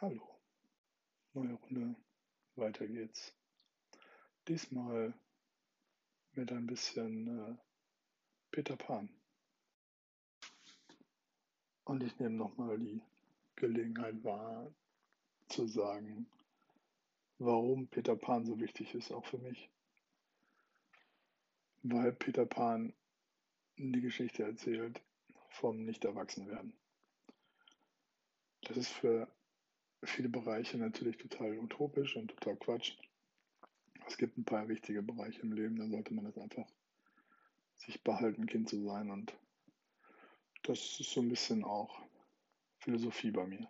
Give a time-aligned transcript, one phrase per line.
[0.00, 0.40] Hallo,
[1.34, 1.94] neue Runde,
[2.56, 3.32] weiter geht's.
[4.48, 5.14] Diesmal
[6.32, 7.56] mit ein bisschen äh,
[8.50, 9.08] Peter Pan.
[11.84, 13.00] Und ich nehme nochmal die
[13.54, 14.74] Gelegenheit wahr,
[15.46, 16.26] zu sagen,
[17.38, 19.70] warum Peter Pan so wichtig ist, auch für mich.
[21.84, 22.92] Weil Peter Pan
[23.76, 25.00] die Geschichte erzählt
[25.50, 26.76] vom Nicht-Erwachsenwerden.
[28.62, 29.32] Das ist für
[30.06, 32.96] viele Bereiche natürlich total utopisch und total Quatsch.
[34.06, 36.68] Es gibt ein paar wichtige Bereiche im Leben, da sollte man das einfach
[37.76, 39.10] sich behalten, Kind zu sein.
[39.10, 39.34] Und
[40.62, 42.00] das ist so ein bisschen auch
[42.78, 43.68] Philosophie bei mir.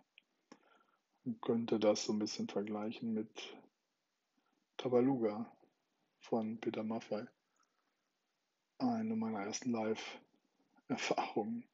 [1.23, 3.57] Man könnte das so ein bisschen vergleichen mit
[4.77, 5.51] Tabaluga
[6.19, 7.25] von Peter Maffay.
[8.77, 11.65] Eine meiner ersten Live-Erfahrungen.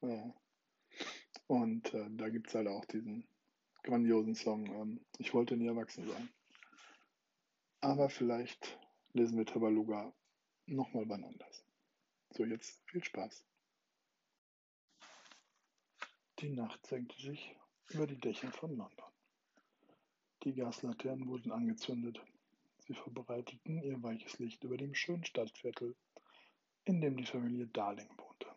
[1.47, 3.27] Und äh, da gibt es halt auch diesen
[3.83, 4.65] grandiosen Song.
[4.67, 6.29] Ähm, ich wollte nie erwachsen sein.
[7.81, 8.79] Aber vielleicht
[9.13, 10.13] lesen wir Tabaluga
[10.67, 11.65] nochmal wann anders.
[12.29, 13.45] So, jetzt viel Spaß.
[16.39, 17.55] Die Nacht senkte sich
[17.89, 19.11] über die Dächer von London.
[20.43, 22.19] Die Gaslaternen wurden angezündet.
[22.79, 25.95] Sie verbreiteten ihr weiches Licht über dem schönen Stadtviertel,
[26.85, 28.47] in dem die Familie Darling wohnte.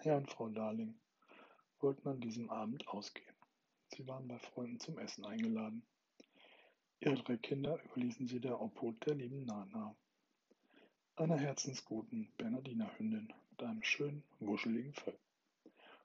[0.00, 0.98] Herr und Frau Darling
[1.78, 3.29] wollten an diesem Abend ausgehen.
[4.00, 5.82] Sie waren bei Freunden zum Essen eingeladen.
[7.00, 9.94] Ihre drei Kinder überließen sie der Obhut der lieben Nana,
[11.16, 15.18] einer herzensguten Bernardinerhündin mit einem schönen, wuscheligen Fell.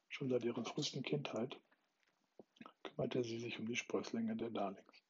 [0.10, 1.58] Schon seit ihrer frühesten Kindheit
[2.84, 5.06] kümmerte sie sich um die Sprösslinge der Darlings.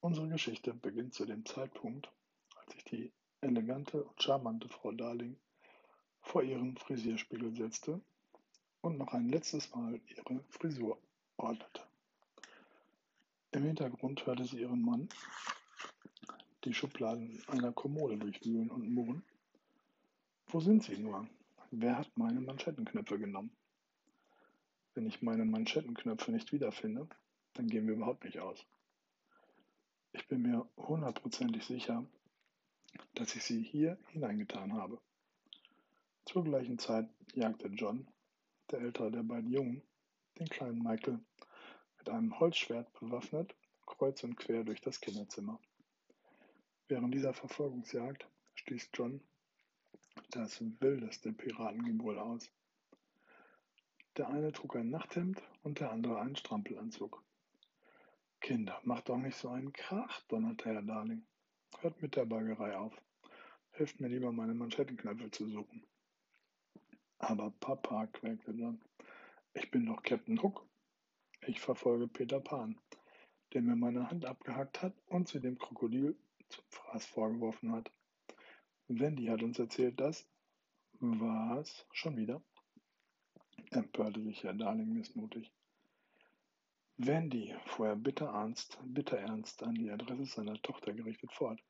[0.00, 2.10] Unsere Geschichte beginnt zu dem Zeitpunkt,
[2.56, 5.38] als sich die elegante und charmante Frau Darling
[6.22, 8.00] vor ihren Frisierspiegel setzte
[8.80, 10.98] und noch ein letztes Mal ihre Frisur
[11.40, 11.82] ordnete.
[13.52, 15.08] Im Hintergrund hörte sie ihren Mann
[16.64, 19.24] die Schubladen einer Kommode durchwühlen und murren.
[20.48, 21.26] Wo sind sie nur?
[21.70, 23.50] Wer hat meine Manschettenknöpfe genommen?
[24.94, 27.08] Wenn ich meine Manschettenknöpfe nicht wiederfinde,
[27.54, 28.66] dann gehen wir überhaupt nicht aus.
[30.12, 32.04] Ich bin mir hundertprozentig sicher,
[33.14, 35.00] dass ich sie hier hineingetan habe.
[36.24, 38.06] Zur gleichen Zeit jagte John,
[38.70, 39.82] der ältere der beiden Jungen,
[40.38, 41.20] den kleinen Michael
[41.98, 43.54] mit einem Holzschwert bewaffnet
[43.90, 45.60] kreuz und quer durch das Kinderzimmer.
[46.88, 49.20] Während dieser Verfolgungsjagd stieß John
[50.30, 52.50] das wildeste Piratengebrüll aus.
[54.16, 57.22] Der eine trug ein Nachthemd und der andere einen Strampelanzug.
[58.40, 61.26] Kinder, macht doch nicht so einen Krach, donnerte Herr Darling.
[61.80, 62.94] Hört mit der Baggerei auf.
[63.72, 65.86] Helft mir lieber, meine Manschettenknöpfe zu suchen.
[67.18, 68.80] Aber Papa, quäkte John,
[69.54, 70.66] ich bin doch Captain Hook.
[71.46, 72.78] Ich verfolge Peter Pan,
[73.52, 76.18] der mir meine Hand abgehackt hat und sie dem Krokodil
[76.48, 77.90] zum Fraß vorgeworfen hat.
[78.88, 80.28] Wendy hat uns erzählt, dass.
[81.00, 81.86] Was?
[81.92, 82.42] Schon wieder?
[83.70, 85.52] empörte sich Herr Darling missmutig.
[86.96, 91.62] Wendy, fuhr er bitter ernst, bitter ernst an die Adresse seiner Tochter gerichtet fort.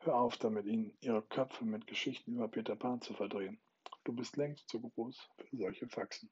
[0.00, 3.58] Hör auf damit, ihnen ihre Köpfe mit Geschichten über Peter Pan zu verdrehen.
[4.04, 6.30] Du bist längst zu groß für solche Faxen.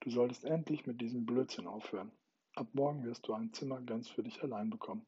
[0.00, 2.10] Du solltest endlich mit diesem Blödsinn aufhören.
[2.54, 5.06] Ab morgen wirst du ein Zimmer ganz für dich allein bekommen.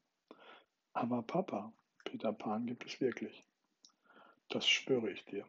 [0.93, 1.73] Aber Papa,
[2.05, 3.43] Peter Pan gibt es wirklich.
[4.49, 5.47] Das schwöre ich dir,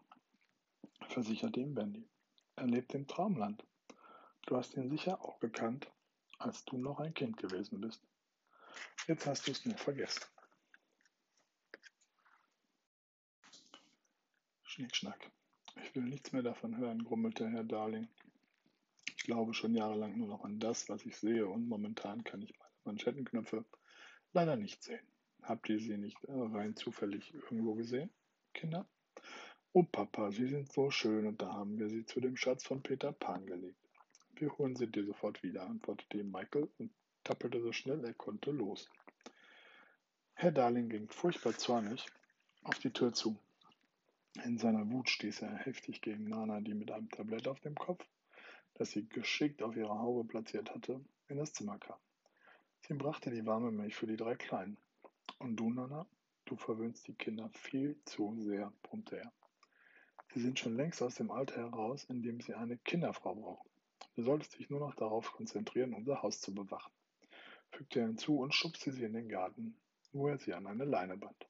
[1.08, 2.08] versicherte ihm Bendy.
[2.56, 3.62] Er lebt im Traumland.
[4.46, 5.90] Du hast ihn sicher auch gekannt,
[6.38, 8.02] als du noch ein Kind gewesen bist.
[9.06, 10.24] Jetzt hast du es nur vergessen.
[14.62, 15.30] Schnickschnack.
[15.82, 18.08] Ich will nichts mehr davon hören, grummelte Herr Darling.
[19.24, 22.52] Ich glaube schon jahrelang nur noch an das, was ich sehe, und momentan kann ich
[22.58, 23.64] meine Manschettenknöpfe
[24.34, 25.00] leider nicht sehen.
[25.40, 28.10] Habt ihr sie nicht rein zufällig irgendwo gesehen,
[28.52, 28.86] Kinder?
[29.72, 32.82] Oh Papa, sie sind so schön und da haben wir sie zu dem Schatz von
[32.82, 33.80] Peter Pan gelegt.
[34.34, 38.50] Wir holen sie dir sofort wieder, antwortete ihm Michael und tappelte so schnell er konnte
[38.50, 38.90] los.
[40.34, 42.04] Herr Darling ging furchtbar zornig
[42.62, 43.38] auf die Tür zu.
[44.44, 48.04] In seiner Wut stieß er heftig gegen Nana, die mit einem Tablett auf dem Kopf,
[48.74, 51.98] das sie geschickt auf ihre Haube platziert hatte, in das Zimmer kam.
[52.80, 54.76] Sie brachte die warme Milch für die drei Kleinen.
[55.38, 56.06] Und du, Nana,
[56.44, 59.32] du verwöhnst die Kinder viel zu sehr, brummte er.
[60.34, 63.70] Sie sind schon längst aus dem Alter heraus, in dem sie eine Kinderfrau brauchen.
[64.16, 66.92] Du solltest dich nur noch darauf konzentrieren, unser Haus zu bewachen,
[67.70, 69.76] fügte er hinzu und schubste sie in den Garten,
[70.12, 71.48] wo er sie an eine Leine band.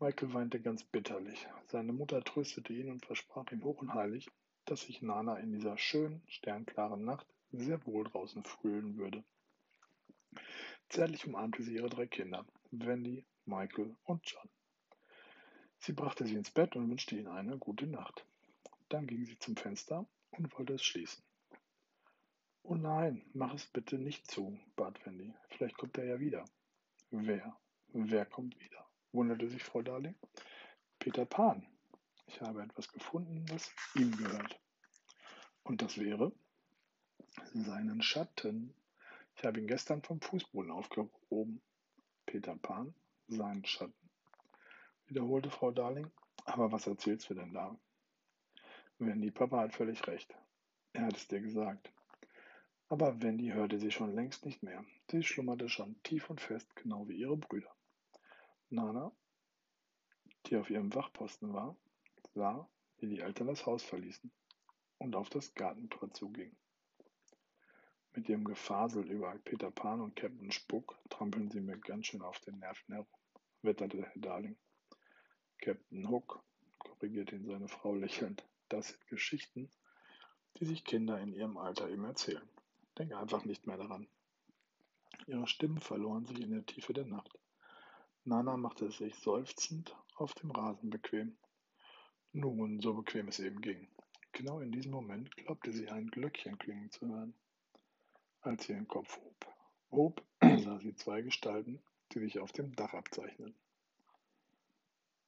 [0.00, 1.46] Michael weinte ganz bitterlich.
[1.66, 4.30] Seine Mutter tröstete ihn und versprach ihm hoch und heilig,
[4.64, 9.24] dass sich Nana in dieser schönen, sternklaren Nacht sehr wohl draußen fühlen würde.
[10.88, 14.48] Zärtlich umarmte sie ihre drei Kinder, Wendy, Michael und John.
[15.78, 18.26] Sie brachte sie ins Bett und wünschte ihnen eine gute Nacht.
[18.88, 21.22] Dann ging sie zum Fenster und wollte es schließen.
[22.62, 25.34] Oh nein, mach es bitte nicht zu, bat Wendy.
[25.50, 26.44] Vielleicht kommt er ja wieder.
[27.10, 27.56] Wer?
[27.88, 28.84] Wer kommt wieder?
[29.12, 30.14] wunderte sich Frau Darling.
[30.98, 31.66] Peter Pan.
[32.26, 34.60] Ich habe etwas gefunden, was ihm gehört.
[35.62, 36.32] Und das wäre
[37.52, 38.74] seinen Schatten.
[39.36, 41.62] Ich habe ihn gestern vom Fußboden aufgehoben.
[42.26, 42.94] Peter Pan,
[43.28, 44.10] seinen Schatten,
[45.06, 46.10] wiederholte Frau Darling.
[46.44, 47.78] Aber was erzählst du denn da?
[48.98, 50.34] Wendy, Papa hat völlig recht.
[50.92, 51.92] Er hat es dir gesagt.
[52.88, 54.84] Aber Wendy hörte sie schon längst nicht mehr.
[55.10, 57.74] Sie schlummerte schon tief und fest, genau wie ihre Brüder.
[58.70, 59.10] Nana,
[60.46, 61.76] die auf ihrem Wachposten war,
[62.34, 64.30] sah, wie die Eltern das Haus verließen
[64.98, 66.56] und auf das Gartentor zugingen.
[68.14, 72.38] Mit ihrem Gefasel über Peter Pan und Captain Spuck trampeln sie mir ganz schön auf
[72.40, 73.08] den Nerven herum,
[73.62, 74.56] wetterte Herr Darling.
[75.58, 76.42] Captain Hook,
[76.78, 79.70] korrigierte ihn seine Frau lächelnd, das sind Geschichten,
[80.58, 82.48] die sich Kinder in ihrem Alter eben erzählen.
[82.98, 84.06] Denke einfach nicht mehr daran.
[85.26, 87.38] Ihre Stimmen verloren sich in der Tiefe der Nacht.
[88.24, 91.36] Nana machte es sich seufzend auf dem Rasen bequem.
[92.36, 93.86] Nun, so bequem es eben ging.
[94.32, 97.32] Genau in diesem Moment glaubte sie ein Glöckchen klingen zu hören.
[98.40, 99.46] Als sie ihren Kopf hob,
[99.92, 100.24] hob
[100.64, 103.54] sah sie zwei Gestalten, die sich auf dem Dach abzeichneten.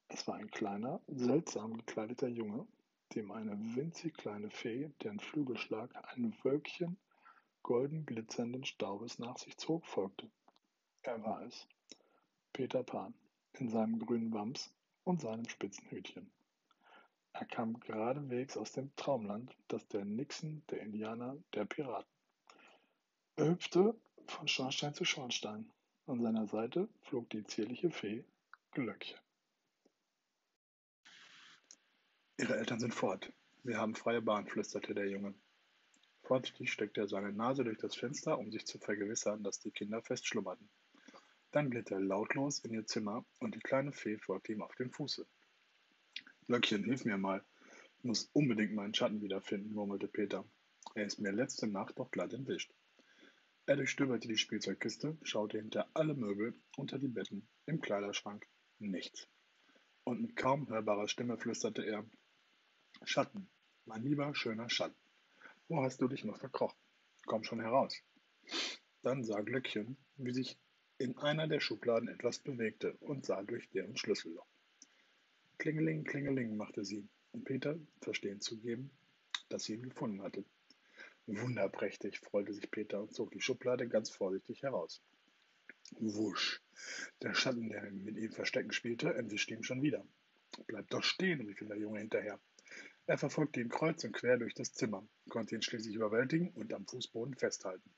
[0.09, 2.67] Es war ein kleiner, seltsam gekleideter Junge,
[3.15, 6.97] dem eine winzig kleine Fee, deren Flügelschlag ein Wölkchen
[7.63, 10.29] golden glitzernden Staubes nach sich zog, folgte.
[11.03, 11.69] Er war es,
[12.51, 13.13] Peter Pan,
[13.53, 14.73] in seinem grünen Wams
[15.05, 16.29] und seinem spitzen Hütchen.
[17.39, 22.11] Er kam geradewegs aus dem Traumland, das der Nixon, der Indianer, der Piraten.
[23.35, 23.95] Er hüpfte
[24.25, 25.71] von Schornstein zu Schornstein.
[26.07, 28.25] An seiner Seite flog die zierliche Fee
[28.71, 29.19] Glöckchen.
[32.37, 33.31] Ihre Eltern sind fort.
[33.61, 35.35] Wir haben freie Bahn, flüsterte der Junge.
[36.23, 40.01] Vorsichtig steckte er seine Nase durch das Fenster, um sich zu vergewissern, dass die Kinder
[40.01, 40.69] fest schlummerten.
[41.51, 44.91] Dann glitt er lautlos in ihr Zimmer und die kleine Fee folgte ihm auf dem
[44.91, 45.27] Fuße.
[46.49, 47.43] Löckchen, hilf mir mal.
[47.97, 50.45] Ich muss unbedingt meinen Schatten wiederfinden, murmelte Peter.
[50.95, 52.73] Er ist mir letzte Nacht doch glatt entwischt.
[53.65, 58.47] Er durchstöberte die Spielzeugkiste, schaute hinter alle Möbel, unter die Betten, im Kleiderschrank.
[58.79, 59.27] Nichts.
[60.05, 62.05] Und mit kaum hörbarer Stimme flüsterte er:
[63.03, 63.49] Schatten,
[63.83, 64.95] mein lieber, schöner Schatten.
[65.67, 66.79] Wo hast du dich noch verkrochen?
[67.25, 67.93] Komm schon heraus.
[69.01, 70.57] Dann sah Glöckchen, wie sich
[70.97, 74.47] in einer der Schubladen etwas bewegte und sah durch deren Schlüsselloch.
[75.57, 78.91] Klingeling, klingeling, machte sie, um Peter verstehen zu geben,
[79.49, 80.45] dass sie ihn gefunden hatte.
[81.25, 85.01] Wunderprächtig, freute sich Peter und zog die Schublade ganz vorsichtig heraus.
[85.91, 86.61] Wusch.
[87.21, 90.05] Der Schatten, der mit ihm verstecken spielte, entwischte ihm schon wieder.
[90.67, 92.39] Bleib doch stehen, rief ihm der Junge hinterher.
[93.05, 96.85] Er verfolgte ihn kreuz und quer durch das Zimmer, konnte ihn schließlich überwältigen und am
[96.85, 97.89] Fußboden festhalten.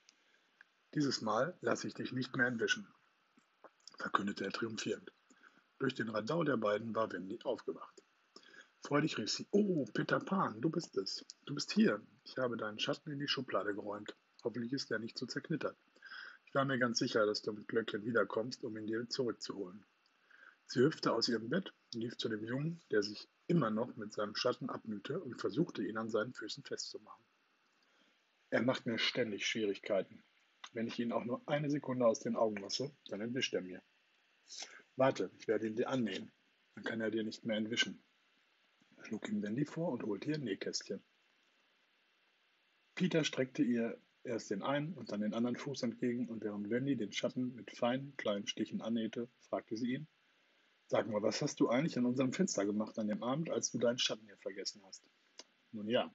[0.95, 2.87] Dieses Mal lasse ich dich nicht mehr entwischen,
[3.97, 5.11] verkündete er triumphierend.
[5.79, 8.03] Durch den Radau der beiden war Wendy aufgewacht.
[8.81, 11.25] Freudig rief sie: Oh, Peter Pan, du bist es.
[11.45, 12.01] Du bist hier.
[12.25, 14.13] Ich habe deinen Schatten in die Schublade geräumt.
[14.43, 15.77] Hoffentlich ist er nicht so zerknittert.
[16.45, 19.85] Ich war mir ganz sicher, dass du mit Glöckchen wiederkommst, um ihn dir zurückzuholen.
[20.65, 24.35] Sie hüpfte aus ihrem Bett, lief zu dem Jungen, der sich immer noch mit seinem
[24.35, 27.23] Schatten abmühte und versuchte ihn an seinen Füßen festzumachen.
[28.49, 30.23] Er macht mir ständig Schwierigkeiten.
[30.73, 33.81] Wenn ich ihn auch nur eine Sekunde aus den Augen lasse, dann entwischt er mir.
[34.99, 36.29] Warte, ich werde ihn dir annähen.
[36.75, 38.03] Dann kann er dir nicht mehr entwischen.
[39.03, 41.01] Schlug ihm Wendy vor und holte ihr Nähkästchen.
[42.95, 46.97] Peter streckte ihr erst den einen und dann den anderen Fuß entgegen und während Wendy
[46.97, 50.07] den Schatten mit feinen kleinen Stichen annähte, fragte sie ihn,
[50.87, 53.77] Sag mal, was hast du eigentlich an unserem Fenster gemacht an dem Abend, als du
[53.77, 55.09] deinen Schatten hier vergessen hast?
[55.71, 56.13] Nun ja,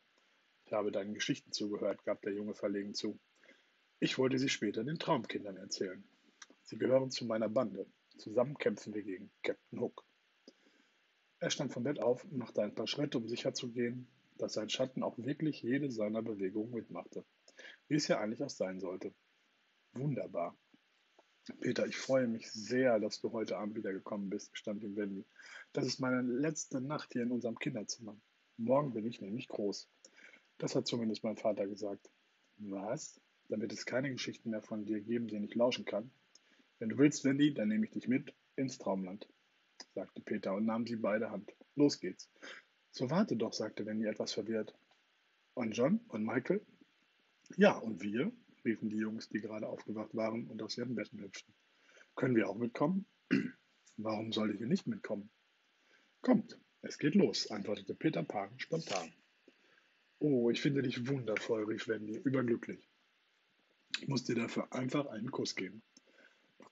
[0.66, 3.18] ich habe deinen Geschichten zugehört, gab der Junge verlegen zu.
[3.98, 6.04] Ich wollte sie später den Traumkindern erzählen.
[6.64, 7.86] Sie gehören zu meiner Bande.
[8.16, 10.04] Zusammen kämpfen wir gegen Captain Hook.
[11.40, 14.06] Er stand vom Bett auf und machte ein paar Schritte, um sicherzugehen,
[14.38, 17.24] dass sein Schatten auch wirklich jede seiner Bewegungen mitmachte,
[17.88, 19.12] wie es ja eigentlich auch sein sollte.
[19.92, 20.56] Wunderbar.
[21.60, 25.26] Peter, ich freue mich sehr, dass du heute Abend wiedergekommen bist, gestand ihm Wendy.
[25.72, 28.16] Das ist meine letzte Nacht hier in unserem Kinderzimmer.
[28.56, 29.88] Morgen bin ich nämlich groß.
[30.58, 32.10] Das hat zumindest mein Vater gesagt.
[32.56, 33.20] Was?
[33.48, 36.10] Wird es keine Geschichten mehr von dir geben, denen ich lauschen kann.
[36.78, 39.28] Wenn du willst, Wendy, dann nehme ich dich mit ins Traumland,
[39.94, 41.52] sagte Peter und nahm sie beide Hand.
[41.76, 42.30] Los geht's.
[42.90, 44.74] So warte doch, sagte Wendy etwas verwirrt.
[45.54, 46.64] Und John und Michael?
[47.56, 48.32] Ja, und wir,
[48.64, 51.54] riefen die Jungs, die gerade aufgewacht waren und aus ihren Betten hüpften.
[52.16, 53.06] Können wir auch mitkommen?
[53.96, 55.30] Warum soll ich hier nicht mitkommen?
[56.22, 59.12] Kommt, es geht los, antwortete Peter Pan spontan.
[60.18, 62.88] Oh, ich finde dich wundervoll, rief Wendy, überglücklich.
[64.00, 65.82] Ich muss dir dafür einfach einen Kuss geben.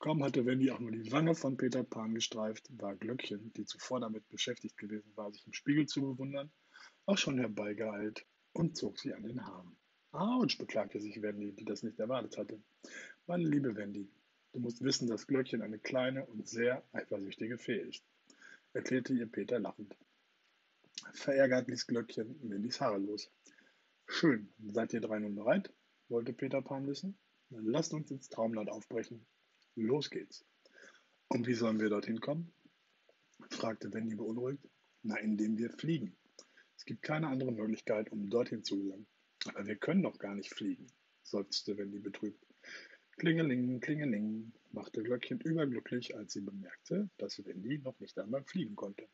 [0.03, 4.01] Kaum hatte Wendy auch nur die Wange von Peter Pan gestreift, war Glöckchen, die zuvor
[4.01, 6.51] damit beschäftigt gewesen war, sich im Spiegel zu bewundern,
[7.07, 9.77] auch schon herbeigeeilt und zog sie an den Haaren.
[10.11, 12.61] Autsch, beklagte sich Wendy, die das nicht erwartet hatte.
[13.29, 14.11] Meine liebe Wendy,
[14.53, 18.03] du musst wissen, dass Glöckchen eine kleine und sehr eifersüchtige Fee ist,
[18.73, 19.97] erklärte ihr Peter lachend.
[21.13, 23.31] Verärgert ließ Glöckchen Wendys Haare los.
[24.07, 25.73] Schön, seid ihr drei nun bereit?
[26.09, 27.17] wollte Peter Pan wissen.
[27.51, 29.25] Dann lasst uns ins Traumland aufbrechen.
[29.75, 30.45] Los geht's.
[31.29, 32.53] Und wie sollen wir dorthin kommen?
[33.51, 34.69] fragte Wendy beunruhigt.
[35.03, 36.17] Na, indem wir fliegen.
[36.77, 39.07] Es gibt keine andere Möglichkeit, um dorthin zu gelangen.
[39.47, 40.87] Aber wir können doch gar nicht fliegen,
[41.23, 42.45] seufzte Wendy betrübt.
[43.17, 49.09] Klingeling, klingeling, machte Glöckchen überglücklich, als sie bemerkte, dass Wendy noch nicht einmal fliegen konnte.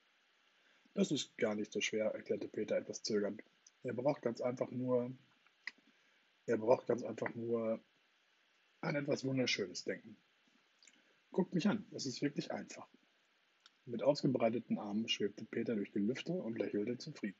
[0.94, 3.42] Das ist gar nicht so schwer, erklärte Peter etwas zögernd.
[3.82, 5.14] Er braucht ganz einfach nur,
[6.46, 7.80] er braucht ganz einfach nur
[8.80, 10.16] an etwas Wunderschönes denken.
[11.30, 12.88] Guckt mich an, es ist wirklich einfach.
[13.84, 17.38] Mit ausgebreiteten Armen schwebte Peter durch die Lüfte und lächelte zufrieden.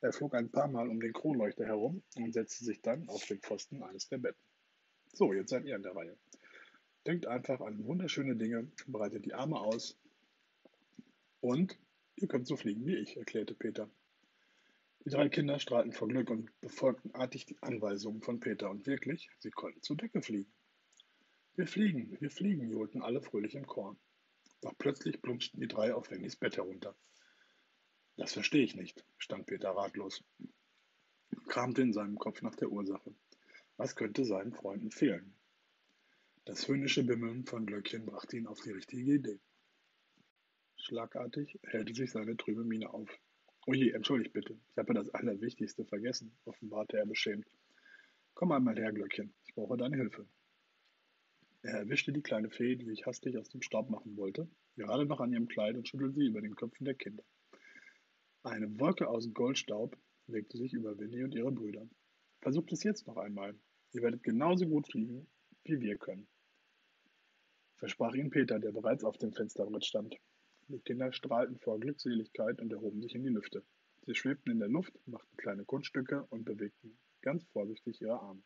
[0.00, 3.40] Er flog ein paar Mal um den Kronleuchter herum und setzte sich dann auf den
[3.40, 4.40] Pfosten eines der Betten.
[5.12, 6.16] So, jetzt seid ihr an der Reihe.
[7.06, 9.98] Denkt einfach an wunderschöne Dinge, breitet die Arme aus
[11.40, 11.78] und
[12.16, 13.90] ihr könnt so fliegen wie ich, erklärte Peter.
[15.04, 19.30] Die drei Kinder strahlten vor Glück und befolgten artig die Anweisungen von Peter und wirklich,
[19.38, 20.52] sie konnten zur Decke fliegen.
[21.58, 23.96] Wir fliegen, wir fliegen, johlten alle fröhlich im Chor.
[24.60, 26.94] Doch plötzlich plumpsten die drei auf Wennys Bett herunter.
[28.16, 30.22] Das verstehe ich nicht, stand Peter ratlos,
[31.48, 33.12] kramte in seinem Kopf nach der Ursache.
[33.76, 35.34] Was könnte seinen Freunden fehlen?
[36.44, 39.40] Das höhnische Bimmeln von Glöckchen brachte ihn auf die richtige Idee.
[40.76, 43.10] Schlagartig hellte sich seine trübe Miene auf.
[43.66, 47.48] Oje, entschuldigt bitte, ich habe das Allerwichtigste vergessen, offenbarte er beschämt.
[48.34, 50.24] Komm einmal her, Glöckchen, ich brauche deine Hilfe.
[51.62, 55.20] Er erwischte die kleine Fee, die sich hastig aus dem Staub machen wollte, gerade noch
[55.20, 57.24] an ihrem Kleid und schüttelte sie über den Köpfen der Kinder.
[58.44, 59.96] Eine Wolke aus Goldstaub
[60.28, 61.88] legte sich über Winnie und ihre Brüder.
[62.40, 63.58] Versucht es jetzt noch einmal.
[63.92, 65.26] Ihr werdet genauso gut fliegen,
[65.64, 66.28] wie wir können.
[67.76, 70.16] Versprach ihnen Peter, der bereits auf dem Fensterbrett stand.
[70.68, 73.64] Die Kinder strahlten vor Glückseligkeit und erhoben sich in die Lüfte.
[74.06, 78.42] Sie schwebten in der Luft, machten kleine Kunststücke und bewegten ganz vorsichtig ihre Arme.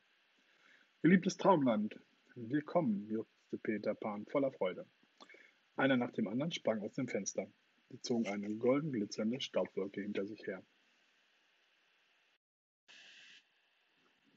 [1.03, 1.99] Geliebtes Traumland,
[2.35, 4.87] willkommen, juchzte Peter Pan voller Freude.
[5.77, 7.47] Einer nach dem anderen sprang aus dem Fenster.
[7.91, 10.63] Sie zogen eine golden glitzernde Staubwolke hinter sich her.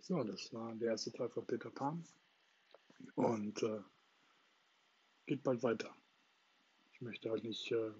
[0.02, 2.04] So, das war der erste Teil von Peter Pan.
[3.16, 3.82] Und äh,
[5.26, 5.94] geht bald weiter.
[6.92, 7.92] Ich möchte halt nicht äh,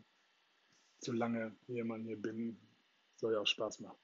[1.00, 2.60] zu lange jemanden hier binden.
[3.16, 3.98] Soll ja auch Spaß machen.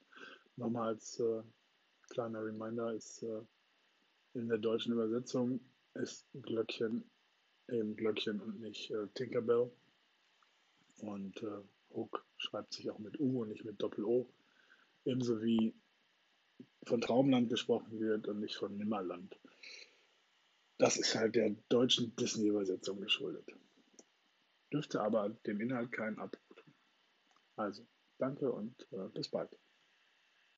[0.56, 1.44] Nochmal als äh,
[2.10, 3.42] kleiner Reminder ist äh,
[4.34, 5.60] in der deutschen Übersetzung
[5.96, 7.04] ist Glöckchen
[7.72, 9.72] eben Glöckchen und nicht äh, Tinkerbell.
[11.00, 11.64] Und äh,
[11.96, 14.30] Hook schreibt sich auch mit U und nicht mit Doppel-O.
[15.06, 15.74] Ebenso wie
[16.86, 19.40] von Traumland gesprochen wird und nicht von Nimmerland.
[20.78, 23.46] Das ist halt der deutschen Disney-Übersetzung geschuldet.
[24.72, 26.74] Dürfte aber dem Inhalt keinen Abbruch tun.
[27.56, 27.86] Also,
[28.18, 29.58] danke und äh, bis bald.